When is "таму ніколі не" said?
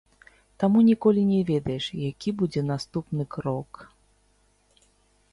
0.61-1.41